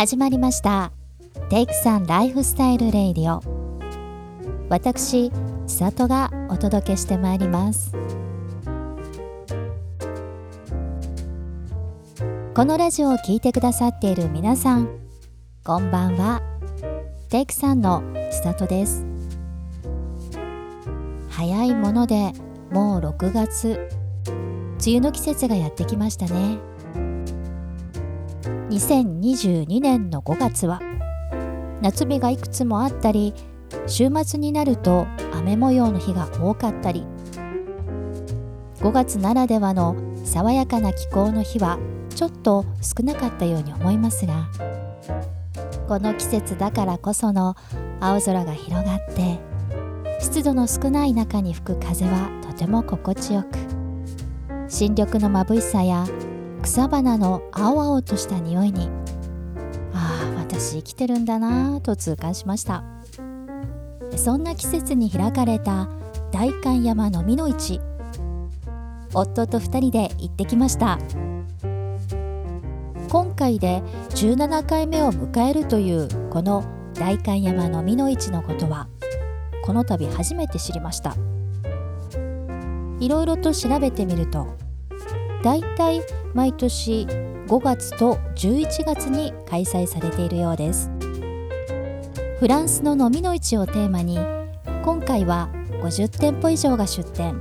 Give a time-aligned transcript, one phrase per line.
[0.00, 0.92] 始まりました。
[1.50, 3.42] テイクさんライフスタイルレイディオ。
[4.70, 5.30] 私
[5.66, 7.92] 千里がお届けしてまいります。
[12.54, 14.88] このラジオを聴いてくださっている皆さん
[15.64, 16.40] こんばんは。
[17.28, 19.04] テイクさんの千里です。
[21.28, 22.32] 早いもので
[22.70, 23.90] もう6月。
[24.82, 26.69] 梅雨の季節がやってきましたね。
[28.70, 30.80] 2022年の5月は
[31.82, 33.34] 夏日がいくつもあったり
[33.88, 37.04] 週末になると雨模様の日が多かったり
[38.78, 41.80] 5月ならではの爽やかな気候の日は
[42.14, 44.48] ちょっと少なかったように思いますが
[45.88, 47.56] この季節だからこその
[47.98, 49.40] 青空が広がって
[50.20, 53.58] 湿度の少ない中に吹く風はとても心地よく
[54.68, 56.06] 新緑の眩しさや
[56.62, 58.88] 草花の青々とした匂いに。
[59.92, 62.84] ああ私生きてるんだなぁと痛感しました。
[64.16, 65.88] そんな季節に開かれた
[66.30, 67.80] 代官山飲みの市。
[69.14, 70.98] 夫と2人で行ってきました。
[73.08, 76.64] 今回で17回目を迎えるというこの
[76.94, 78.86] 代官山飲みの市のことは
[79.64, 81.16] この度初めて知りました。
[83.00, 84.46] いろいろと調べてみると
[85.42, 86.02] だいたい
[86.34, 87.06] 毎年
[87.48, 90.90] 5月と11月に開催されているようです。
[92.38, 94.18] フランスの飲みの市をテーマに
[94.82, 95.50] 今回は
[95.82, 97.40] 50店舗以上が出店。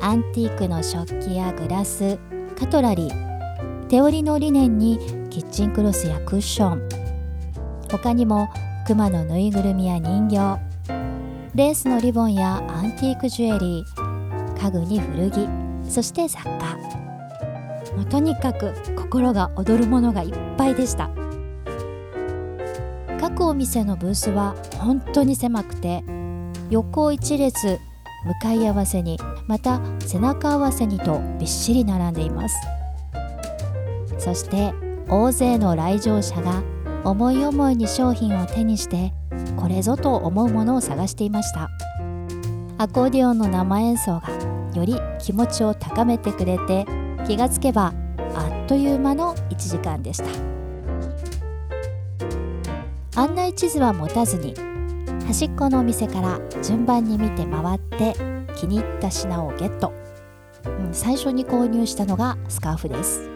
[0.00, 2.18] アンティークの食器やグラス
[2.58, 4.98] カトラリー手織りのリネンに
[5.30, 6.88] キッチンクロスやクッション。
[7.90, 8.48] 他にも
[8.86, 10.60] 熊のぬいぐるみや人形。
[11.54, 14.58] レースのリボンやアンティークジュエリー。
[14.60, 15.48] 家具に古着。
[15.88, 16.97] そして雑貨。
[17.98, 21.10] もうとにかく心が躍るものがいっぱいでした。
[23.20, 26.04] 各お店のブースは本当に狭くて
[26.70, 27.80] 横一列
[28.24, 29.18] 向かい合わせに
[29.48, 32.56] また背中合わせにとびっしり並んでいます。
[34.16, 34.72] そして
[35.08, 36.62] 大勢の来場者が
[37.02, 39.12] 思い思いに商品を手にして
[39.56, 41.68] これぞと思うものを探していました。
[42.78, 44.30] アコーディオンの生演奏が
[44.72, 46.86] より気持ちを高めてくれて
[47.28, 47.92] 気がつけば
[48.34, 50.30] あっという間の1時間でした。
[53.20, 54.54] 案内地図は持たずに
[55.26, 58.14] 端っこのお店から順番に見て回って
[58.56, 59.92] 気に入った品をゲット、
[60.64, 63.28] うん、最初に購入したのがスカーフです。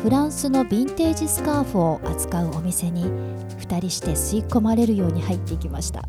[0.00, 3.06] フランスのヴィンテージスカーフを扱うお店に
[3.58, 6.08] 2人して吸い込まれるように入っていきました。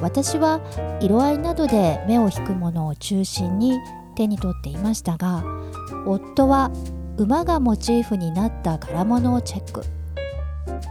[0.00, 0.60] 私は
[1.00, 3.76] 色合いなどで目を引くものを中心に
[4.16, 5.44] 手に取っていましたが
[6.04, 6.72] 夫は
[7.18, 9.82] 馬がモチーフになった柄物をチェック。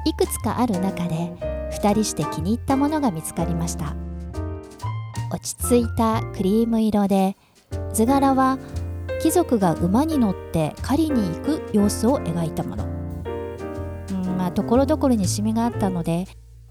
[0.05, 1.33] いくつかある中で
[1.71, 3.95] 2人して気に入ったものが見つかりました。
[5.31, 7.35] 落ち着いたクリーム色で
[7.91, 8.57] 図柄は
[9.21, 12.85] 貴族が馬に乗って狩りに行く様子を描いたもの。
[12.85, 16.25] うんまあところどころにシミがあったので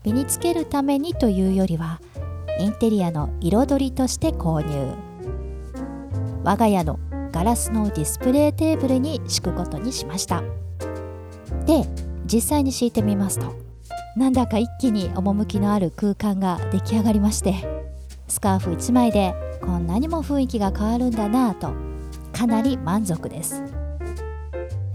[0.04, 2.00] 身につけるためにというよりは
[2.59, 5.13] インテリアの彩りとして購入。
[6.44, 7.00] 我が家の
[7.32, 10.43] ガラスのディスプレイテーブルに敷くことにしました。
[11.66, 11.88] で
[12.27, 13.55] 実際に敷いてみますと
[14.16, 17.55] なんだか一気に趣のある空間が出来上がりまして
[18.28, 21.72] スカーフ1枚でこんなにも雰囲気が変わるんだなぁと
[22.32, 23.62] かなり満足です。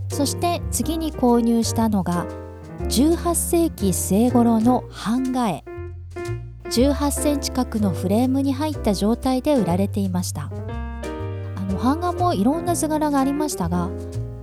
[0.09, 2.27] そして次に購入したのが
[2.83, 5.63] 18世紀末頃の版画絵。
[6.65, 10.51] 18センチ角のフレームに入った状態で売られていました。
[11.69, 13.89] の版画もいろんな図柄がありましたが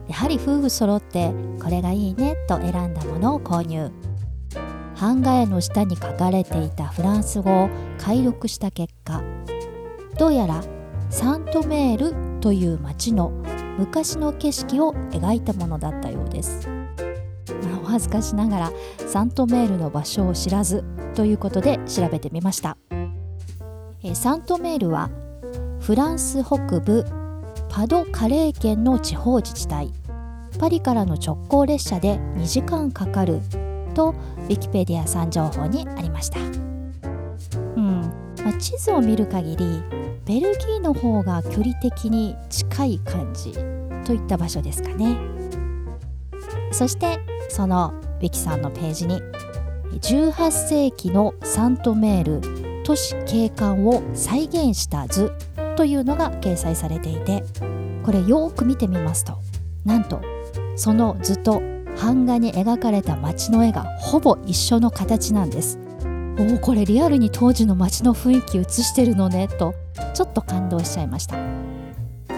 [0.09, 3.91] やはり夫婦揃ってこれがいいねと選んだものを購入。
[4.98, 7.69] 版画絵の下に書かれていたフランス語を
[7.99, 9.23] 解読した結果
[10.19, 10.64] どうやら
[11.11, 13.31] サントメールという町の
[13.78, 16.67] 昔の景色を描いたものだったようです。
[17.62, 18.73] まあお恥ずかしながら
[19.06, 20.82] サントメールの場所を知らず
[21.14, 22.78] ということで調べてみました。
[24.02, 25.11] えサントメールは
[25.87, 27.05] フランス北部
[27.69, 29.93] パド・カレー県の地方自治体。
[30.59, 33.41] パリからの直行列車で2時間かかる。
[33.94, 36.41] とウィキペディアさん情報にありました。
[36.41, 38.00] うん。
[38.43, 39.81] まあ、地図を見る限り
[40.25, 43.53] ベルギーの方が距離的に近い感じ。
[44.05, 45.17] といった場所ですかね。
[46.73, 49.23] そしてそのウィキさんのページに
[50.00, 55.33] 18世紀のサントメール都市景観を再現した図。
[55.76, 57.44] というのが掲載されていて
[58.05, 59.38] これよく見てみますと
[59.84, 60.20] なんと
[60.76, 61.62] その図と
[62.00, 65.78] 版画に描かれた街の絵がほぼ一緒の形なんです。
[66.38, 69.75] おおこれリアルに当時の街の雰囲気映してるのねと
[70.12, 71.38] ちょっと感動しちゃいました。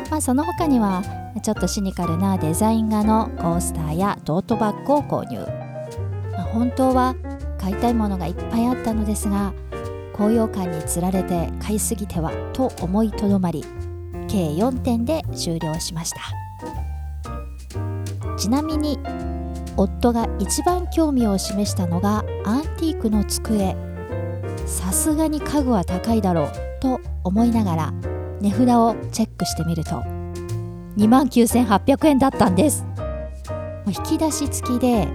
[0.08, 1.02] まあその他には
[1.42, 5.38] ちょっとシニカルなデザイン画のコースターやトートバッグを購入、
[6.32, 7.16] まあ、本当は
[7.58, 9.52] 買いたいものがいっぱいあったのですが
[10.18, 13.64] 高揚感につられて買いすぎてはと思いとどまり
[14.28, 16.18] 計4点で終了しました。
[18.36, 18.98] ちなみに
[19.76, 23.76] 夫が一番興味を示したのがアンティークの机。
[24.66, 27.92] さすがに家具は高いだろうと思いながら
[28.40, 30.02] 値札をチェックしてみると
[30.96, 32.84] 2万9800円だったんです。
[33.86, 35.08] 引き出し付きで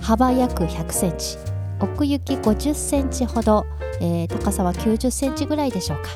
[0.00, 1.51] 幅約100センチ。
[1.82, 3.66] 奥行き50センチほど、
[4.00, 6.10] えー、高さは90センチぐらいでしょうか、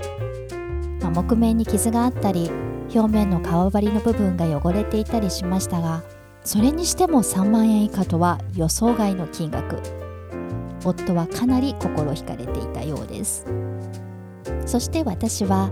[1.01, 2.51] まあ、木目に傷があったり
[2.95, 6.03] 表面の革張りの部分が汚れていたりしましたが
[6.45, 9.83] それにしても3万円以下とは予想外の金額。
[10.85, 13.45] 夫はかなり心惹かれていたようです。
[14.65, 15.71] そして私は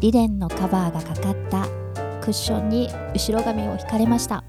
[0.00, 1.66] リレンのカバーがかかった
[2.20, 4.44] クッションに後ろ髪を引かれました、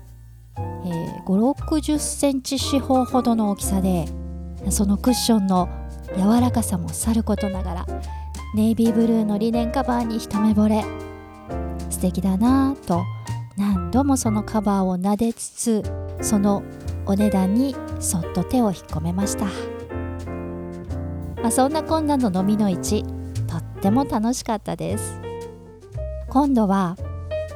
[0.57, 4.05] えー、5 6 0センチ四方ほどの大きさで
[4.69, 5.69] そのクッションの
[6.15, 7.85] 柔らかさもさることながら
[8.53, 10.83] ネイビーブルーのリネンカバーに一目惚れ。
[11.89, 13.03] 素敵だなぁと
[13.57, 15.83] 何度もそのカバーを撫でつつ
[16.21, 16.63] その
[17.05, 19.45] お値段にそっと手を引っ込めました、
[21.41, 23.03] まあ、そんなこんなの飲みの市
[23.47, 25.19] とっても楽しかったです。
[26.29, 26.97] 今度は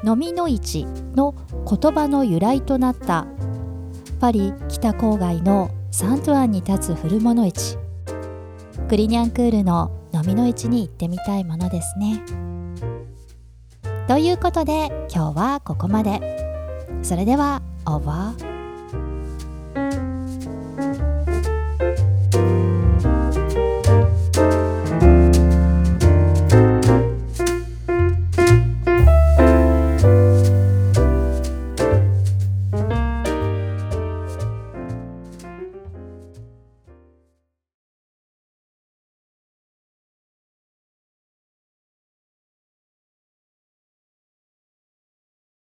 [0.06, 0.86] 飲みの市
[1.16, 1.34] の
[1.68, 3.26] 言葉の由来となった
[4.20, 7.78] パリ北郊外のサントアンに立つ古物市。
[8.90, 12.22] クリニャンクールの飲みの市に行ってみたいものですね。
[14.06, 16.20] ということで今日はここまで。
[17.02, 18.45] それではオーバー